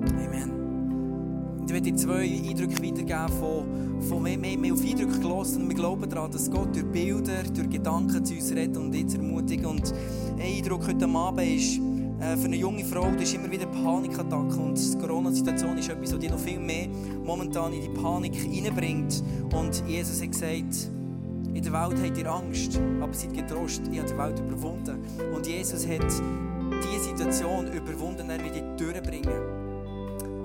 Amen. 0.03 0.62
Ich 1.73 1.77
werde 1.77 1.91
dir 1.91 1.97
zwei 1.97 2.21
Eindrücke 2.21 2.83
weitergeben 2.83 3.41
von, 3.41 4.03
von 4.03 4.23
mehr, 4.23 4.37
mehr, 4.37 4.59
mehr 4.59 4.75
auf 4.75 4.85
Eindrücke 4.85 5.19
gelassen. 5.19 5.63
Und 5.63 5.69
wir 5.71 5.75
glauben 5.75 6.07
daran, 6.07 6.31
dass 6.31 6.51
Gott 6.51 6.77
durch 6.77 6.85
Bilder, 6.85 7.45
durch 7.45 7.71
Gedanken 7.71 8.23
zu 8.23 8.35
uns 8.35 8.55
redet 8.55 8.77
und 8.77 8.95
uns 8.95 9.15
ermutigt. 9.15 9.65
Und 9.65 9.95
ein 10.39 10.59
Eindruck 10.59 10.87
heute 10.87 11.09
Abend 11.09 11.41
ist, 11.41 11.79
äh, 12.21 12.37
für 12.37 12.45
eine 12.45 12.57
junge 12.57 12.85
Frau, 12.85 13.11
das 13.13 13.23
ist 13.23 13.37
immer 13.37 13.51
wieder 13.51 13.65
Panikattacke 13.65 14.55
und 14.55 14.77
die 14.77 14.99
Corona-Situation 14.99 15.79
ist 15.79 15.89
etwas, 15.89 16.11
das 16.11 16.19
dich 16.19 16.31
noch 16.31 16.39
viel 16.39 16.61
mehr 16.61 16.89
momentan 17.25 17.73
in 17.73 17.81
die 17.81 17.89
Panik 17.89 18.35
hineinbringt. 18.35 19.23
Und 19.55 19.83
Jesus 19.89 20.21
hat 20.21 20.31
gesagt, 20.31 20.91
in 21.55 21.63
der 21.63 21.73
Welt 21.73 21.97
habt 22.05 22.19
ihr 22.19 22.31
Angst, 22.31 22.79
aber 23.01 23.15
seid 23.15 23.33
getrost, 23.33 23.81
ich 23.91 23.99
habe 23.99 24.11
die 24.11 24.19
Welt 24.19 24.39
überwunden. 24.41 24.99
Und 25.35 25.47
Jesus 25.47 25.89
hat 25.89 26.05
diese 26.85 27.05
Situation 27.05 27.73
überwunden, 27.73 28.29
er 28.29 28.45
wird 28.45 28.57
dich 28.57 28.63
durchbringen. 28.77 29.62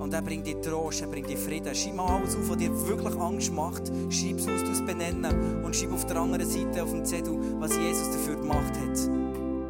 Und 0.08 0.14
er 0.14 0.22
bringt 0.22 0.46
dir 0.46 0.58
Trost, 0.62 1.02
er 1.02 1.06
bringt 1.06 1.28
dir 1.28 1.36
Frieden. 1.36 1.74
Schreib 1.74 1.96
mal 1.96 2.06
alles 2.06 2.34
auf, 2.34 2.48
was 2.48 2.56
dir 2.56 2.70
wirklich 2.88 3.14
Angst 3.20 3.52
macht. 3.52 3.88
Schreib 4.08 4.38
es 4.38 4.48
aus, 4.48 4.64
du 4.64 4.70
es 4.70 4.80
benennen. 4.82 5.62
Und 5.62 5.76
schreib 5.76 5.92
auf 5.92 6.06
der 6.06 6.16
anderen 6.16 6.48
Seite 6.48 6.82
auf 6.82 6.92
dem 6.92 7.04
Zettel, 7.04 7.38
was 7.58 7.76
Jesus 7.76 8.08
dafür 8.12 8.36
gemacht 8.36 8.72
hat. 8.72 9.06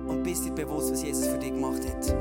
Und 0.06 0.22
bist 0.22 0.44
dir 0.44 0.52
bewusst, 0.52 0.92
was 0.92 1.02
Jesus 1.02 1.26
für 1.26 1.38
dich 1.38 1.50
gemacht 1.50 1.82
hat. 1.84 2.14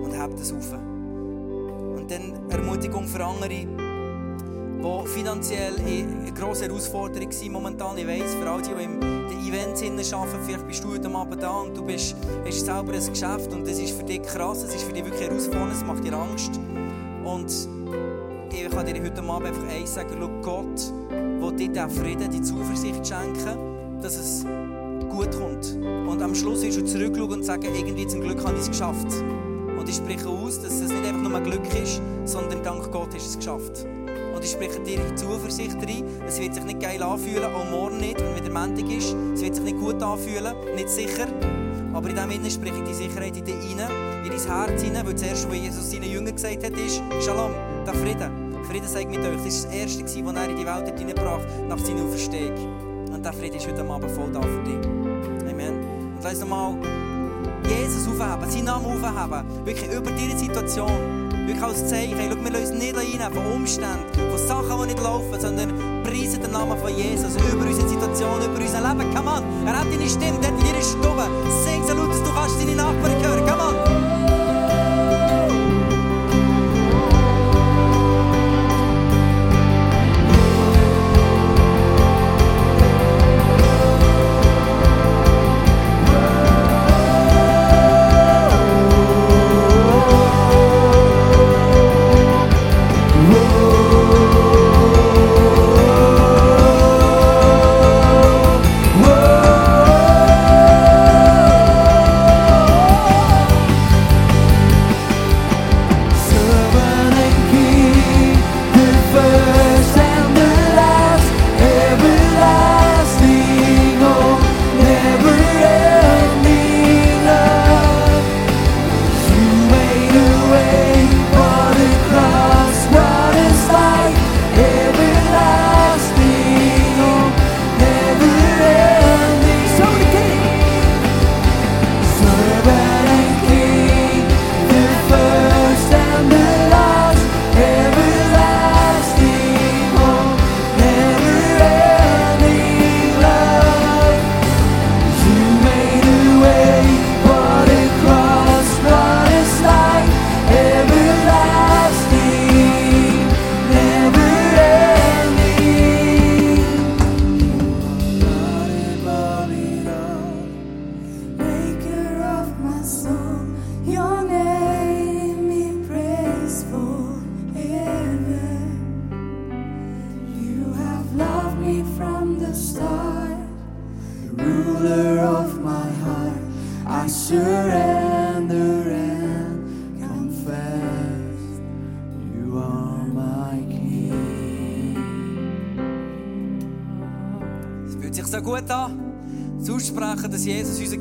Und 0.00 0.16
hab 0.16 0.36
das 0.36 0.52
auf. 0.52 0.72
Und 0.72 2.06
dann 2.08 2.48
Ermutigung 2.48 3.08
für 3.08 3.24
andere, 3.24 3.48
die 3.48 5.08
finanziell 5.08 5.74
eine 5.78 6.32
grosse 6.32 6.66
Herausforderung 6.66 7.32
sind 7.32 7.50
momentan. 7.50 7.98
Ich 7.98 8.06
weiss, 8.06 8.34
für 8.36 8.48
all 8.48 8.62
die, 8.62 8.68
die 8.68 8.84
im 8.84 9.00
Events 9.52 10.12
arbeiten, 10.12 10.44
vielleicht 10.46 10.68
bist 10.68 10.84
du 10.84 10.92
heute 10.92 11.12
Abend 11.12 11.42
da 11.42 11.50
und 11.58 11.76
du 11.76 11.84
bist, 11.84 12.14
hast 12.46 12.66
selber 12.66 12.92
ein 12.92 13.04
Geschäft 13.04 13.52
und 13.52 13.66
das 13.66 13.80
ist 13.80 13.96
für 13.96 14.04
dich 14.04 14.22
krass, 14.22 14.62
es 14.62 14.76
ist 14.76 14.84
für 14.84 14.92
dich 14.92 15.04
wirklich 15.04 15.28
herausfordernd, 15.28 15.72
es 15.72 15.84
macht 15.84 16.04
dir 16.04 16.12
Angst. 16.12 16.52
Und 17.28 17.68
ich 18.50 18.70
kann 18.70 18.86
dir 18.86 19.02
heute 19.02 19.22
Abend 19.22 19.48
einfach 19.48 19.68
eins 19.68 19.94
sagen, 19.94 20.16
schau, 20.18 20.28
Gott 20.40 20.92
will 21.10 21.52
dir 21.56 21.68
den 21.68 21.90
Frieden, 21.90 22.30
die 22.30 22.40
Zuversicht 22.40 23.06
schenken, 23.06 24.00
dass 24.00 24.16
es 24.16 24.46
gut 25.10 25.30
kommt. 25.32 25.76
Und 26.08 26.22
am 26.22 26.34
Schluss 26.34 26.62
wirst 26.62 26.78
du 26.78 26.84
zurückschauen 26.84 27.32
und 27.32 27.44
sagen, 27.44 27.68
irgendwie 27.74 28.06
zum 28.06 28.22
Glück 28.22 28.42
habe 28.44 28.54
ich 28.54 28.62
es 28.62 28.68
geschafft. 28.68 29.12
Und 29.78 29.88
ich 29.88 29.96
spreche 29.96 30.28
aus, 30.28 30.62
dass 30.62 30.80
es 30.80 30.90
nicht 30.90 31.04
einfach 31.04 31.28
nur 31.28 31.40
Glück 31.40 31.66
ist, 31.82 32.00
sondern 32.24 32.62
dank 32.62 32.90
Gott 32.90 33.14
hast 33.14 33.26
du 33.26 33.30
es 33.30 33.36
geschafft. 33.36 33.86
Und 34.34 34.42
ich 34.42 34.50
spreche 34.50 34.80
dir 34.80 35.14
Zuversicht 35.14 35.76
rein. 35.76 36.04
Es 36.26 36.40
wird 36.40 36.54
sich 36.54 36.64
nicht 36.64 36.80
geil 36.80 37.02
anfühlen, 37.02 37.44
auch 37.44 37.70
morgen 37.70 37.98
nicht, 37.98 38.18
wenn 38.20 38.36
wieder 38.36 38.52
Montag 38.52 38.90
ist. 38.90 39.14
Es 39.34 39.42
wird 39.42 39.54
sich 39.54 39.64
nicht 39.64 39.78
gut 39.78 40.02
anfühlen, 40.02 40.54
nicht 40.74 40.88
sicher. 40.88 41.26
Aber 41.92 42.08
in 42.08 42.16
dem 42.16 42.30
Sinne 42.30 42.50
spreche 42.50 42.78
ich 42.78 42.88
die 42.88 42.94
Sicherheit 42.94 43.36
in 43.36 43.44
dich 43.44 43.54
rein, 43.54 44.24
in 44.24 44.30
dein 44.30 44.40
Herz 44.40 44.82
hinein, 44.82 45.06
weil 45.06 45.14
das 45.14 45.22
Erste, 45.22 45.48
was 45.48 45.56
Jesus 45.56 45.90
seinen 45.90 46.10
Jüngern 46.10 46.34
gesagt 46.34 46.64
hat, 46.64 46.72
ist 46.72 47.02
Shalom, 47.24 47.52
der 47.86 47.94
Frieden. 47.94 48.48
Frieden 48.68 48.86
sagt 48.86 49.10
mit 49.10 49.20
euch. 49.20 49.42
Das 49.44 49.64
war 49.64 49.72
das 49.72 49.74
Erste, 49.74 50.04
was 50.04 50.34
er 50.34 50.50
in 50.50 50.56
die 50.56 50.66
Welt 50.66 50.98
hineingebracht 50.98 51.42
hat, 51.42 51.68
nach 51.68 51.78
seiner 51.78 52.02
Auferstehung. 52.02 53.08
Und 53.12 53.24
der 53.24 53.32
Frieden 53.32 53.56
ist 53.56 53.66
heute 53.66 53.80
Abend 53.80 54.10
voll 54.10 54.30
da 54.30 54.42
für 54.42 54.62
dich. 54.62 55.50
Amen. 55.50 55.78
Und 56.16 56.22
lass 56.22 56.40
nochmal 56.40 56.74
Jesus 57.64 58.06
aufheben, 58.06 58.50
seinen 58.50 58.64
Namen 58.64 58.86
aufheben. 58.86 59.64
Wirklich 59.64 59.90
über 59.90 60.10
diese 60.10 60.38
Situation. 60.38 61.27
Wirklich 61.48 61.64
als 61.64 61.88
Zeichen. 61.88 62.18
Hey, 62.18 62.28
schau, 62.30 62.44
wir 62.44 62.50
lösen 62.50 62.76
nicht 62.76 62.94
rein 62.94 63.32
von 63.32 63.46
Umständen, 63.46 64.04
von 64.12 64.38
Sachen, 64.38 64.82
die 64.82 64.92
nicht 64.92 65.02
laufen, 65.02 65.40
sondern 65.40 66.02
preisen 66.02 66.42
den 66.42 66.50
Namen 66.50 66.78
von 66.78 66.94
Jesus 66.94 67.36
über 67.36 67.64
unsere 67.64 67.88
Situation, 67.88 68.42
über 68.44 68.60
unser 68.60 68.82
Leben. 68.82 69.14
Come 69.14 69.30
on. 69.30 69.66
Er 69.66 69.78
hat 69.78 69.86
deine 69.90 70.06
Stimme, 70.10 70.38
der 70.42 70.50
hat 70.52 70.60
in 70.60 70.74
deiner. 70.74 71.26
Sing 71.64 71.82
so 71.88 71.94
laut, 71.94 72.10
dass 72.10 72.22
du 72.22 72.66
deine 72.66 72.76
Nachbarn 72.76 73.22
hören. 73.22 73.47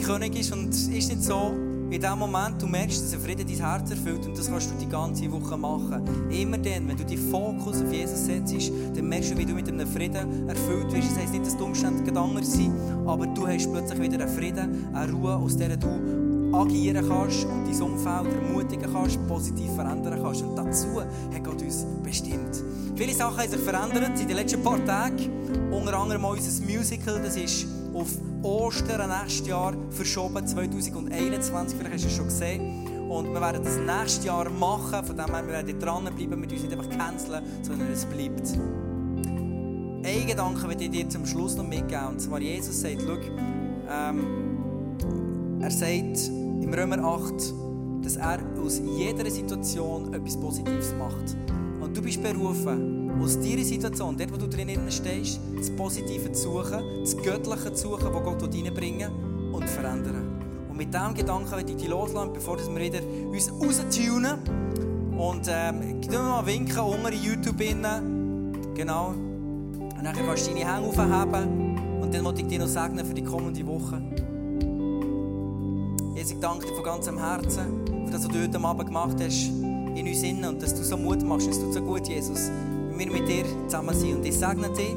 König 0.08 0.40
ist. 0.40 0.54
Und 0.54 0.70
es 0.70 0.88
ist 0.88 1.10
nicht 1.10 1.22
so, 1.22 1.52
in 1.90 2.00
dem 2.00 2.20
Moment, 2.20 2.62
du 2.62 2.68
merkst, 2.68 3.04
dass 3.04 3.14
ein 3.14 3.20
Frieden 3.20 3.46
dein 3.46 3.58
Herz 3.58 3.92
erfüllt 3.92 4.26
und 4.26 4.38
das 4.38 4.50
kannst 4.50 4.72
du 4.72 4.76
die 4.80 4.88
ganze 4.88 5.30
Woche 5.30 5.58
machen. 5.58 6.02
Immer 6.30 6.58
dann, 6.58 6.88
wenn 6.88 6.96
du 6.96 7.04
den 7.04 7.18
Fokus 7.18 7.82
auf 7.82 7.92
Jesus 7.92 8.26
setzt, 8.26 8.72
dann 8.96 9.08
merkst 9.08 9.32
du, 9.32 9.38
wie 9.38 9.46
du 9.46 9.54
mit 9.54 9.68
einem 9.68 9.86
Frieden 9.86 10.48
erfüllt 10.48 10.94
wirst. 10.94 11.12
Das 11.12 11.18
heisst 11.18 11.34
nicht, 11.34 11.46
dass 11.46 11.58
die 11.58 11.64
Umstände 11.64 12.04
gerade 12.04 12.20
anders 12.22 12.54
sind, 12.54 12.72
aber 13.06 13.28
du 13.28 13.48
hast 13.48 13.70
plötzlich 13.70 14.00
wieder 14.00 14.24
einen 14.24 14.34
Frieden, 14.34 14.88
eine 14.94 15.12
Ruhe, 15.12 15.36
aus 15.36 15.58
der 15.58 15.76
du 15.76 15.88
agieren 16.54 17.06
kannst 17.06 17.44
und 17.44 17.66
dein 17.66 17.82
Umfeld 17.82 18.34
ermutigen 18.34 18.90
kannst, 18.94 19.28
positiv 19.28 19.74
verändern 19.76 20.20
kannst. 20.24 20.42
Und 20.42 20.56
dazu 20.56 21.02
hat 21.02 21.44
Gott 21.44 21.62
uns 21.62 21.86
bestimmt. 22.02 22.64
Viele 22.96 23.14
Sachen 23.14 23.40
haben 23.40 23.50
sich 23.50 23.60
verändert 23.60 24.20
in 24.22 24.28
den 24.28 24.38
letzten 24.38 24.64
paar 24.64 24.84
Tagen. 24.86 25.70
Unter 25.70 26.00
anderem 26.00 26.24
auch 26.24 26.32
unser 26.32 26.64
Musical, 26.64 27.22
das 27.22 27.36
ist 27.36 27.68
auf 27.94 28.08
Ostern 28.48 29.10
nächstes 29.10 29.46
Jahr 29.46 29.74
verschoben, 29.90 30.48
2021. 30.48 31.78
Vielleicht 31.78 31.96
hast 31.96 32.04
du 32.06 32.08
es 32.08 32.16
schon 32.16 32.26
gesehen. 32.28 33.10
Und 33.10 33.34
wir 33.34 33.42
werden 33.42 33.62
das 33.62 33.78
nächstes 33.78 34.24
Jahr 34.26 34.50
machen. 34.50 35.06
Von 35.06 35.18
dem 35.18 35.26
her, 35.26 35.46
wir 35.46 35.54
werden 35.54 35.78
dranbleiben, 35.78 36.40
mit 36.40 36.52
uns 36.52 36.62
nicht 36.62 36.72
einfach 36.72 36.90
canceln, 36.90 37.44
sondern 37.62 37.92
es 37.92 38.06
bleibt. 38.06 38.58
Ein 40.06 40.28
Gedanke 40.28 40.66
möchte 40.66 40.86
ich 40.86 40.92
dir 40.92 41.10
zum 41.10 41.26
Schluss 41.26 41.58
noch 41.58 41.68
mitgeben. 41.68 42.08
Und 42.08 42.22
zwar, 42.22 42.40
Jesus 42.40 42.80
sagt, 42.80 43.02
schau, 43.06 43.18
ähm, 43.92 45.60
er 45.60 45.72
sagt 45.72 46.30
im 46.30 46.74
Römer 46.74 47.04
8, 47.04 47.54
dass 48.02 48.16
er 48.16 48.40
aus 48.64 48.82
jeder 48.98 49.30
Situation 49.30 50.14
etwas 50.14 50.40
Positives 50.40 50.94
macht. 50.98 51.36
Und 51.82 51.98
du 51.98 52.02
bist 52.02 52.24
berufen, 52.24 52.97
aus 53.22 53.40
deiner 53.40 53.64
Situation, 53.64 54.18
dort 54.18 54.34
wo 54.34 54.38
du 54.38 54.48
drinnen 54.48 54.92
stehst, 54.92 55.40
das 55.58 55.70
Positive 55.72 56.32
zu 56.32 56.44
suchen, 56.44 56.82
das 57.02 57.16
Göttliche 57.18 57.74
zu 57.74 57.90
suchen, 57.90 58.12
das 58.12 58.24
Gott 58.24 58.44
reinbringen 58.44 59.12
und 59.52 59.68
verändern. 59.70 60.38
Und 60.70 60.78
mit 60.78 60.94
diesem 60.94 61.14
Gedanken 61.14 61.52
werde 61.52 61.72
ich 61.72 61.78
dich 61.78 61.88
loslassen, 61.88 62.34
bevor 62.34 62.58
wir 62.58 62.76
wieder 62.76 63.00
uns 63.30 63.52
raustunen. 63.52 64.40
Und 65.18 65.48
ähm, 65.50 66.00
gib 66.02 66.12
mal 66.14 66.46
winken 66.46 66.80
unter 66.80 67.12
YouTube. 67.12 67.60
Innen. 67.62 68.76
Genau. 68.76 69.08
Und 69.08 70.04
dann 70.04 70.16
kannst 70.16 70.48
du 70.48 70.54
deine 70.54 70.72
Hände 70.72 70.88
aufheben. 70.88 72.02
Und 72.02 72.14
dann 72.14 72.24
möchte 72.24 72.42
ich 72.42 72.48
dir 72.48 72.60
noch 72.60 72.68
segnen 72.68 73.04
für 73.04 73.14
die 73.14 73.24
kommende 73.24 73.66
Woche. 73.66 74.02
Jesus, 76.16 76.32
ich 76.34 76.40
danke 76.40 76.68
dir 76.68 76.74
von 76.76 76.84
ganzem 76.84 77.18
Herzen 77.18 77.86
für 78.06 78.12
das, 78.12 78.26
was 78.26 78.32
du 78.32 78.42
heute 78.42 78.60
Abend 78.60 78.86
gemacht 78.86 79.18
hast 79.20 79.50
in 79.50 80.08
uns 80.08 80.24
innen 80.24 80.46
und 80.46 80.62
dass 80.62 80.76
du 80.76 80.84
so 80.84 80.96
Mut 80.96 81.24
machst. 81.24 81.48
Es 81.50 81.60
tut 81.60 81.74
so 81.74 81.82
gut, 81.82 82.08
Jesus, 82.08 82.52
wir 82.98 83.12
mit 83.12 83.28
dir 83.28 83.46
zusammen 83.68 83.96
sind. 83.96 84.16
Und 84.16 84.26
ich 84.26 84.38
segne 84.38 84.70
dich, 84.70 84.96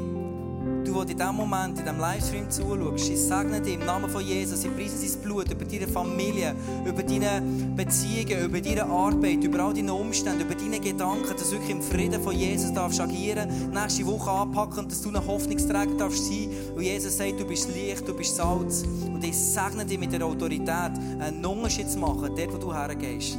du, 0.91 0.93
der 0.93 1.11
in 1.11 1.17
diesem 1.17 1.35
Moment, 1.35 1.79
in 1.79 1.85
diesem 1.85 1.99
Livestream 1.99 2.49
zuschaust, 2.49 3.09
ich 3.09 3.19
segne 3.19 3.61
dich 3.61 3.75
im 3.75 3.85
Namen 3.85 4.09
von 4.09 4.21
Jesus, 4.21 4.63
ich 4.63 4.75
preise 4.75 4.97
sein 4.97 5.21
Blut 5.21 5.51
über 5.51 5.65
deine 5.65 5.87
Familie, 5.87 6.55
über 6.85 7.03
deine 7.03 7.41
Beziehungen, 7.75 8.45
über 8.45 8.61
deine 8.61 8.85
Arbeit, 8.85 9.43
über 9.43 9.59
all 9.59 9.73
deine 9.73 9.93
Umstände, 9.93 10.43
über 10.43 10.55
deine 10.55 10.79
Gedanken, 10.79 11.29
dass 11.29 11.49
du 11.49 11.55
wirklich 11.55 11.71
im 11.71 11.81
Frieden 11.81 12.21
von 12.21 12.35
Jesus 12.35 12.73
darfst 12.73 12.99
agieren, 12.99 13.71
nächste 13.71 14.05
Woche 14.05 14.29
anpacken 14.29 14.79
und 14.79 14.91
dass 14.91 15.01
du 15.01 15.09
ein 15.09 15.25
Hoffnungsträger 15.25 15.95
darfst 15.97 16.27
sein. 16.27 16.49
Und 16.75 16.81
Jesus 16.81 17.17
sagt, 17.17 17.39
du 17.39 17.45
bist 17.45 17.73
Licht, 17.73 18.07
du 18.07 18.13
bist 18.13 18.35
Salz. 18.35 18.83
Und 19.05 19.23
ich 19.23 19.37
segne 19.37 19.85
dich 19.85 19.99
mit 19.99 20.11
der 20.11 20.25
Autorität, 20.25 20.91
einen 21.19 21.45
Unterschied 21.45 21.89
zu 21.89 21.99
machen, 21.99 22.31
dort, 22.35 22.53
wo 22.53 22.57
du 22.57 22.73
hergehst. 22.73 23.37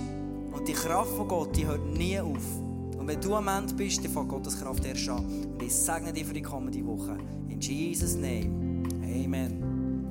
Und 0.53 0.67
die 0.67 0.73
Kraft 0.73 1.11
von 1.17 1.29
Gott, 1.29 1.57
die 1.57 1.67
hört 1.67 1.85
nie 1.97 2.19
auf. 2.21 2.62
Und 3.03 3.09
wenn 3.09 3.21
du 3.21 3.35
am 3.35 3.49
Ende 3.49 3.75
bist, 3.75 4.05
dann 4.05 4.13
fängt 4.13 4.29
Gottes 4.29 4.61
Kraft 4.61 4.85
erst 4.85 5.09
an. 5.09 5.25
Und 5.25 5.61
ich 5.61 5.75
segne 5.75 6.13
dich 6.13 6.25
für 6.25 6.35
die 6.35 6.41
kommende 6.41 6.87
Woche. 6.87 7.19
In 7.49 7.61
Jesus' 7.61 8.15
name. 8.15 8.87
Amen. 9.03 10.05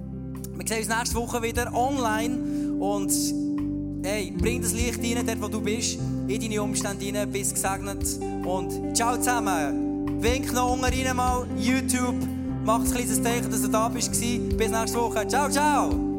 Wir 0.57 0.67
sehen 0.67 0.79
uns 0.79 0.89
nächste 0.89 1.15
Woche 1.15 1.41
wieder 1.41 1.73
online. 1.73 2.37
Und 2.81 3.13
hey, 4.03 4.33
bring 4.37 4.61
das 4.61 4.73
Licht 4.73 4.99
rein, 4.99 5.25
dort 5.25 5.41
wo 5.41 5.47
du 5.47 5.61
bist, 5.61 5.99
in 6.27 6.41
deine 6.41 6.61
Umstände 6.61 7.17
rein, 7.17 7.31
bist 7.31 7.53
gesegnet. 7.53 8.05
Und 8.45 8.93
ciao 8.93 9.15
zusammen. 9.15 10.21
Wink 10.21 10.51
noch 10.51 10.73
unten 10.73 10.83
rein 10.83 11.15
mal, 11.15 11.47
YouTube. 11.57 12.15
Mach 12.65 12.81
ein 12.81 12.91
kleines 12.91 13.23
Zeichen, 13.23 13.49
dass 13.49 13.61
du 13.61 13.69
da 13.69 13.87
bist. 13.87 14.11
Bis 14.11 14.69
nächste 14.69 14.97
Woche. 14.97 15.25
Ciao, 15.29 15.49
ciao. 15.49 16.10